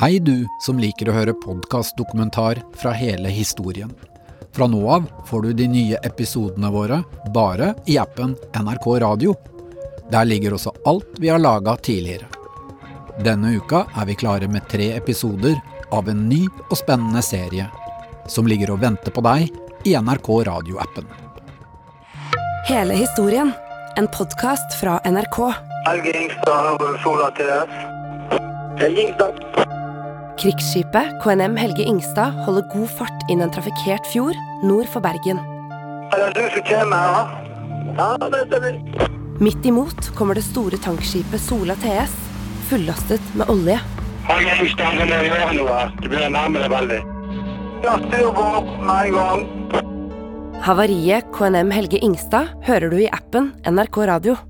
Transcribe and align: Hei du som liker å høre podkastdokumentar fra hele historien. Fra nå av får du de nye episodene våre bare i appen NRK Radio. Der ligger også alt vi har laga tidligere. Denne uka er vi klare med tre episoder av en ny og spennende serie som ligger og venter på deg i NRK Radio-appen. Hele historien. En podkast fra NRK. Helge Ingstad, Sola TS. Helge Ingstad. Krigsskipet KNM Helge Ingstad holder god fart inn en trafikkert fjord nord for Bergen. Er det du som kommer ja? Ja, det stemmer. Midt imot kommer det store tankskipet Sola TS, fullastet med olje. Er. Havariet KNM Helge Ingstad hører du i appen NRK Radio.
Hei 0.00 0.18
du 0.18 0.46
som 0.64 0.78
liker 0.80 1.10
å 1.10 1.12
høre 1.12 1.34
podkastdokumentar 1.36 2.62
fra 2.80 2.94
hele 2.96 3.28
historien. 3.28 3.90
Fra 4.56 4.64
nå 4.72 4.78
av 4.88 5.04
får 5.28 5.42
du 5.42 5.50
de 5.58 5.66
nye 5.68 5.98
episodene 6.08 6.70
våre 6.72 7.02
bare 7.34 7.74
i 7.84 7.98
appen 8.00 8.32
NRK 8.56 8.86
Radio. 9.04 9.34
Der 10.08 10.24
ligger 10.24 10.56
også 10.56 10.72
alt 10.88 11.20
vi 11.20 11.28
har 11.28 11.42
laga 11.44 11.74
tidligere. 11.76 12.30
Denne 13.20 13.52
uka 13.60 13.82
er 13.92 14.08
vi 14.08 14.16
klare 14.22 14.48
med 14.48 14.64
tre 14.72 14.86
episoder 14.96 15.60
av 15.92 16.08
en 16.08 16.22
ny 16.30 16.46
og 16.70 16.78
spennende 16.80 17.20
serie 17.20 17.68
som 18.24 18.48
ligger 18.48 18.72
og 18.72 18.80
venter 18.80 19.12
på 19.12 19.20
deg 19.28 19.52
i 19.84 19.92
NRK 20.00 20.30
Radio-appen. 20.48 21.10
Hele 22.72 22.96
historien. 23.02 23.52
En 24.00 24.08
podkast 24.08 24.80
fra 24.80 24.96
NRK. 25.04 25.42
Helge 25.90 26.16
Ingstad, 26.24 26.88
Sola 27.04 27.28
TS. 27.36 27.82
Helge 28.80 29.10
Ingstad. 29.10 29.69
Krigsskipet 30.40 31.18
KNM 31.20 31.56
Helge 31.60 31.84
Ingstad 31.84 32.32
holder 32.46 32.64
god 32.72 32.88
fart 32.96 33.24
inn 33.28 33.42
en 33.44 33.50
trafikkert 33.52 34.06
fjord 34.08 34.38
nord 34.64 34.86
for 34.88 35.04
Bergen. 35.04 35.36
Er 36.16 36.32
det 36.32 36.32
du 36.32 36.46
som 36.54 36.64
kommer 36.64 36.96
ja? 36.96 37.18
Ja, 37.98 38.28
det 38.32 38.40
stemmer. 38.46 38.78
Midt 39.40 39.68
imot 39.68 40.08
kommer 40.16 40.38
det 40.38 40.46
store 40.46 40.80
tankskipet 40.80 41.44
Sola 41.44 41.76
TS, 41.84 42.16
fullastet 42.70 43.34
med 43.36 43.52
olje. 43.52 43.76
Er. 44.32 44.64
Havariet 50.64 51.32
KNM 51.36 51.70
Helge 51.76 52.00
Ingstad 52.00 52.54
hører 52.64 52.88
du 52.88 52.96
i 53.04 53.12
appen 53.12 53.52
NRK 53.68 54.06
Radio. 54.08 54.40